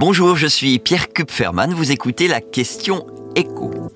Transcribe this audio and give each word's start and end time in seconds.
Bonjour, 0.00 0.34
je 0.34 0.46
suis 0.46 0.78
Pierre 0.78 1.12
Kupferman, 1.12 1.74
vous 1.74 1.92
écoutez 1.92 2.26
la 2.26 2.40
question 2.40 3.06
écho. 3.36 3.92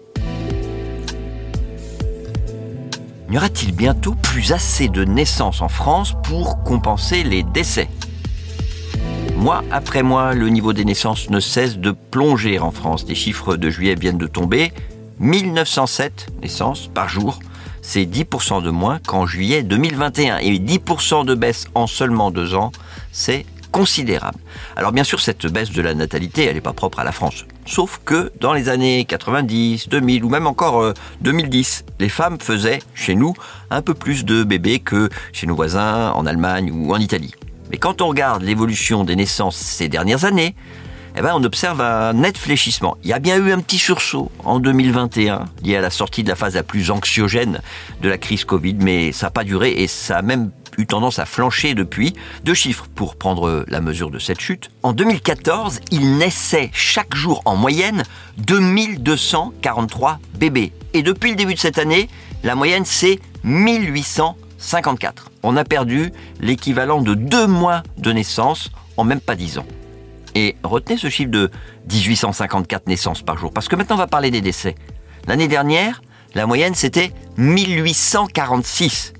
N'y 3.31 3.39
aura-t-il 3.39 3.75
bientôt 3.75 4.15
plus 4.15 4.53
assez 4.53 4.89
de 4.89 5.03
naissances 5.05 5.63
en 5.63 5.71
France 5.71 6.15
pour 6.23 6.63
compenser 6.63 7.23
les 7.25 7.43
décès? 7.43 7.89
Mois 9.39 9.65
après 9.71 10.03
mois, 10.03 10.35
le 10.35 10.51
niveau 10.51 10.75
des 10.75 10.85
naissances 10.85 11.31
ne 11.31 11.41
cesse 11.41 11.79
de 11.79 11.93
plonger 11.93 12.59
en 12.59 12.71
France. 12.71 13.07
Les 13.09 13.15
chiffres 13.15 13.57
de 13.57 13.71
juillet 13.71 13.95
viennent 13.95 14.19
de 14.19 14.27
tomber. 14.27 14.75
1907 15.21 16.35
naissances 16.43 16.91
par 16.93 17.09
jour. 17.09 17.39
C'est 17.81 18.05
10% 18.05 18.63
de 18.63 18.69
moins 18.69 18.99
qu'en 18.99 19.25
juillet 19.25 19.63
2021. 19.63 20.37
Et 20.37 20.59
10% 20.59 21.25
de 21.25 21.35
baisse 21.35 21.65
en 21.75 21.87
seulement 21.87 22.31
deux 22.31 22.55
ans, 22.55 22.73
c'est 23.11 23.47
considérable. 23.75 24.39
Alors 24.77 24.93
bien 24.93 25.03
sûr, 25.03 25.19
cette 25.19 25.49
baisse 25.49 25.73
de 25.73 25.83
la 25.83 25.95
natalité, 25.95 26.45
elle 26.45 26.55
n'est 26.55 26.61
pas 26.61 26.73
propre 26.73 27.01
à 27.01 27.05
la 27.05 27.11
France. 27.11 27.45
Sauf 27.67 28.01
que 28.05 28.31
dans 28.39 28.53
les 28.53 28.69
années 28.69 29.05
90, 29.05 29.89
2000 29.89 30.23
ou 30.23 30.29
même 30.29 30.47
encore 30.47 30.95
2010, 31.23 31.83
euh, 31.89 31.93
les 31.99 32.09
femmes 32.09 32.39
faisaient 32.41 32.79
chez 32.95 33.17
nous 33.17 33.35
un 33.71 33.83
peu 33.83 33.93
plus 33.95 34.25
de 34.25 34.45
bébés 34.45 34.79
que 34.79 35.09
chez 35.33 35.49
nos 35.49 35.57
voisins 35.57 36.13
en 36.13 36.25
Allemagne 36.25 36.71
ou 36.71 36.95
en 36.95 36.99
Italie. 36.99 37.35
Mais 37.73 37.79
quand 37.79 38.01
on 38.01 38.07
regarde 38.07 38.43
l'évolution 38.45 39.03
des 39.03 39.17
naissances 39.17 39.57
ces 39.57 39.89
dernières 39.89 40.25
années, 40.25 40.55
eh 41.17 41.23
ben, 41.23 41.33
on 41.35 41.45
observe 41.45 41.81
un 41.81 42.13
net 42.13 42.37
fléchissement. 42.37 42.97
Il 43.05 43.11
y 43.11 43.13
a 43.13 43.21
bien 43.21 43.37
eu 43.37 43.53
un 43.53 43.61
petit 43.61 43.79
sursaut 43.79 44.33
en 44.45 44.59
2021 44.59 45.45
lié 45.63 45.77
à 45.77 45.81
la 45.81 45.91
sortie 45.91 46.25
de 46.25 46.29
la 46.29 46.35
phase 46.35 46.57
la 46.57 46.65
plus 46.65 46.91
anxiogène 46.91 47.61
de 48.03 48.09
la 48.09 48.19
crise 48.19 48.45
Covid, 48.45 48.75
mais 48.81 49.13
ça 49.13 49.27
n'a 49.27 49.31
pas 49.31 49.45
duré 49.45 49.71
et 49.71 49.87
ça 49.87 50.19
a 50.19 50.23
même 50.23 50.51
eu 50.77 50.87
tendance 50.87 51.21
à 51.21 51.25
flancher 51.25 51.75
depuis. 51.75 52.15
Deux 52.43 52.55
chiffres 52.55 52.89
pour 52.93 53.15
prendre 53.15 53.65
la 53.69 53.81
mesure 53.81 54.11
de 54.11 54.19
cette 54.19 54.41
chute. 54.41 54.71
En 54.83 54.93
2014, 54.93 55.79
il 55.93 56.17
naissait 56.19 56.71
chaque 56.73 57.15
jour 57.15 57.43
en 57.45 57.55
moyenne 57.55 58.03
2243 58.39 60.19
bébés. 60.35 60.73
Et 60.95 61.05
depuis 61.05 61.31
le 61.31 61.37
début 61.37 61.55
de 61.55 61.61
cette 61.61 61.79
année, 61.79 62.09
la 62.43 62.57
moyenne 62.57 62.85
c'est 62.85 63.21
1854. 63.45 65.31
On 65.45 65.57
a 65.57 65.63
perdu 65.63 66.13
l'équivalent 66.41 67.03
de 67.03 67.15
deux 67.15 67.47
mois 67.47 67.85
de 67.99 68.11
naissance 68.11 68.71
en 68.97 69.05
même 69.05 69.21
pas 69.21 69.37
dix 69.37 69.59
ans. 69.59 69.67
Et 70.35 70.57
retenez 70.63 70.97
ce 70.97 71.09
chiffre 71.09 71.31
de 71.31 71.51
1854 71.91 72.87
naissances 72.87 73.23
par 73.23 73.39
jour, 73.39 73.53
parce 73.53 73.69
que 73.69 73.77
maintenant 73.77 73.97
on 73.97 73.99
va 73.99 74.07
parler 74.07 74.31
des 74.31 74.41
décès. 74.41 74.75
L'année 75.27 75.49
dernière, 75.49 76.03
la 76.35 76.47
moyenne 76.47 76.75
c'était 76.75 77.13
1846 77.37 79.15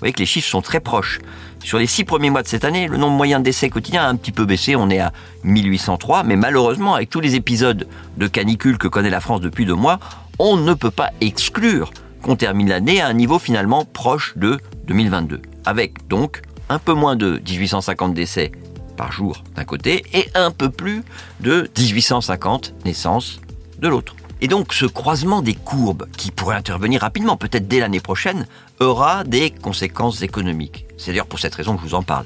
voyez 0.00 0.12
que 0.12 0.18
les 0.18 0.26
chiffres 0.26 0.48
sont 0.48 0.62
très 0.62 0.80
proches. 0.80 1.20
Sur 1.62 1.78
les 1.78 1.86
six 1.86 2.04
premiers 2.04 2.30
mois 2.30 2.42
de 2.42 2.48
cette 2.48 2.64
année, 2.64 2.88
le 2.88 2.96
nombre 2.96 3.16
moyen 3.16 3.38
de 3.38 3.44
décès 3.44 3.68
quotidiens 3.68 4.02
a 4.02 4.08
un 4.08 4.16
petit 4.16 4.32
peu 4.32 4.46
baissé, 4.46 4.74
on 4.76 4.88
est 4.88 4.98
à 4.98 5.12
1803, 5.44 6.24
mais 6.24 6.36
malheureusement, 6.36 6.94
avec 6.94 7.10
tous 7.10 7.20
les 7.20 7.36
épisodes 7.36 7.86
de 8.16 8.26
canicule 8.26 8.78
que 8.78 8.88
connaît 8.88 9.10
la 9.10 9.20
France 9.20 9.42
depuis 9.42 9.66
deux 9.66 9.74
mois, 9.74 10.00
on 10.38 10.56
ne 10.56 10.72
peut 10.72 10.90
pas 10.90 11.10
exclure 11.20 11.92
qu'on 12.22 12.36
termine 12.36 12.68
l'année 12.68 13.00
à 13.00 13.08
un 13.08 13.12
niveau 13.12 13.38
finalement 13.38 13.84
proche 13.84 14.32
de 14.36 14.58
2022, 14.86 15.42
avec 15.66 16.08
donc 16.08 16.40
un 16.70 16.78
peu 16.78 16.94
moins 16.94 17.16
de 17.16 17.40
1850 17.46 18.14
décès 18.14 18.52
par 18.96 19.12
jour 19.12 19.42
d'un 19.56 19.64
côté 19.64 20.04
et 20.12 20.28
un 20.34 20.50
peu 20.50 20.70
plus 20.70 21.02
de 21.40 21.70
1850 21.78 22.74
naissances 22.84 23.40
de 23.78 23.88
l'autre. 23.88 24.14
Et 24.42 24.48
donc 24.48 24.72
ce 24.72 24.86
croisement 24.86 25.42
des 25.42 25.54
courbes, 25.54 26.06
qui 26.16 26.30
pourrait 26.30 26.56
intervenir 26.56 27.02
rapidement, 27.02 27.36
peut-être 27.36 27.68
dès 27.68 27.80
l'année 27.80 28.00
prochaine, 28.00 28.46
aura 28.80 29.24
des 29.24 29.50
conséquences 29.50 30.22
économiques. 30.22 30.86
C'est 30.96 31.10
d'ailleurs 31.10 31.26
pour 31.26 31.38
cette 31.38 31.54
raison 31.54 31.76
que 31.76 31.82
je 31.82 31.88
vous 31.88 31.94
en 31.94 32.02
parle. 32.02 32.24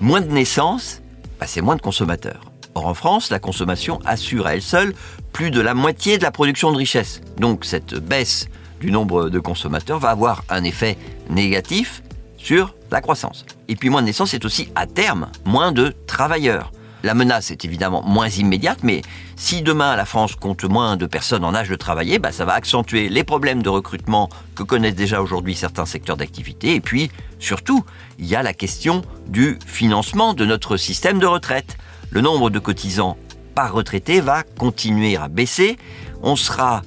Moins 0.00 0.20
de 0.20 0.30
naissances, 0.30 1.00
bah, 1.40 1.46
c'est 1.46 1.62
moins 1.62 1.76
de 1.76 1.82
consommateurs. 1.82 2.52
Or 2.76 2.86
en 2.86 2.94
France, 2.94 3.30
la 3.30 3.38
consommation 3.38 4.00
assure 4.04 4.46
à 4.46 4.54
elle 4.54 4.62
seule 4.62 4.94
plus 5.32 5.50
de 5.50 5.60
la 5.60 5.74
moitié 5.74 6.18
de 6.18 6.22
la 6.22 6.30
production 6.30 6.70
de 6.70 6.76
richesse. 6.76 7.20
Donc 7.38 7.64
cette 7.64 7.94
baisse 7.94 8.48
du 8.80 8.92
nombre 8.92 9.28
de 9.28 9.38
consommateurs 9.40 9.98
va 9.98 10.10
avoir 10.10 10.44
un 10.48 10.62
effet 10.62 10.96
négatif 11.30 12.02
sur 12.36 12.75
la 12.90 13.00
croissance. 13.00 13.44
Et 13.68 13.76
puis 13.76 13.90
moins 13.90 14.02
de 14.02 14.06
naissances, 14.06 14.30
c'est 14.30 14.44
aussi 14.44 14.68
à 14.74 14.86
terme 14.86 15.28
moins 15.44 15.72
de 15.72 15.94
travailleurs. 16.06 16.72
La 17.02 17.14
menace 17.14 17.50
est 17.50 17.64
évidemment 17.64 18.02
moins 18.02 18.28
immédiate, 18.28 18.78
mais 18.82 19.02
si 19.36 19.62
demain 19.62 19.94
la 19.96 20.04
France 20.04 20.34
compte 20.34 20.64
moins 20.64 20.96
de 20.96 21.06
personnes 21.06 21.44
en 21.44 21.54
âge 21.54 21.68
de 21.68 21.76
travailler, 21.76 22.18
bah, 22.18 22.32
ça 22.32 22.44
va 22.44 22.54
accentuer 22.54 23.08
les 23.08 23.22
problèmes 23.22 23.62
de 23.62 23.68
recrutement 23.68 24.28
que 24.54 24.62
connaissent 24.62 24.94
déjà 24.96 25.22
aujourd'hui 25.22 25.54
certains 25.54 25.86
secteurs 25.86 26.16
d'activité. 26.16 26.74
Et 26.74 26.80
puis, 26.80 27.10
surtout, 27.38 27.84
il 28.18 28.26
y 28.26 28.34
a 28.34 28.42
la 28.42 28.54
question 28.54 29.02
du 29.28 29.58
financement 29.66 30.34
de 30.34 30.44
notre 30.44 30.76
système 30.76 31.18
de 31.18 31.26
retraite. 31.26 31.76
Le 32.10 32.22
nombre 32.22 32.50
de 32.50 32.58
cotisants 32.58 33.16
par 33.54 33.72
retraité 33.72 34.20
va 34.20 34.42
continuer 34.42 35.16
à 35.16 35.28
baisser. 35.28 35.76
On 36.22 36.34
sera 36.34 36.82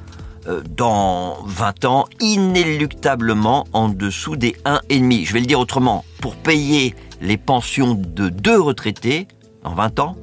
dans 0.76 1.38
20 1.46 1.86
ans 1.86 2.06
inéluctablement 2.20 3.68
en 3.74 3.90
dessous 3.90 4.36
des 4.36 4.56
1,5. 4.66 5.26
Je 5.26 5.34
vais 5.34 5.40
le 5.42 5.46
dire 5.46 5.60
autrement, 5.60 6.06
pour 6.22 6.36
payer 6.36 6.96
les 7.22 7.38
pensions 7.38 7.94
de 7.94 8.30
deux 8.30 8.60
retraités, 8.60 9.28
dans 9.64 9.74
20 9.74 10.00
ans, 10.00 10.16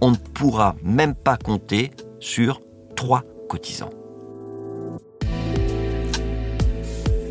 on 0.00 0.10
ne 0.10 0.16
pourra 0.16 0.76
même 0.82 1.14
pas 1.14 1.36
compter 1.36 1.90
sur 2.20 2.60
3 2.96 3.22
cotisants. 3.48 3.90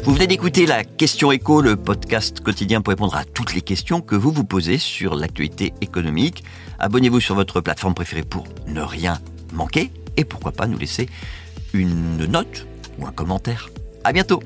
Vous 0.03 0.13
venez 0.15 0.25
d'écouter 0.25 0.65
la 0.65 0.83
Question 0.83 1.31
Éco, 1.31 1.61
le 1.61 1.75
podcast 1.75 2.39
quotidien 2.39 2.81
pour 2.81 2.89
répondre 2.89 3.15
à 3.15 3.23
toutes 3.23 3.53
les 3.53 3.61
questions 3.61 4.01
que 4.01 4.15
vous 4.15 4.31
vous 4.31 4.43
posez 4.43 4.79
sur 4.79 5.13
l'actualité 5.13 5.73
économique. 5.81 6.43
Abonnez-vous 6.79 7.19
sur 7.19 7.35
votre 7.35 7.61
plateforme 7.61 7.93
préférée 7.93 8.23
pour 8.23 8.45
ne 8.65 8.81
rien 8.81 9.19
manquer 9.53 9.91
et 10.17 10.25
pourquoi 10.25 10.53
pas 10.53 10.65
nous 10.65 10.79
laisser 10.79 11.07
une 11.73 12.25
note 12.25 12.67
ou 12.99 13.05
un 13.05 13.11
commentaire. 13.11 13.69
À 14.03 14.13
bientôt! 14.13 14.41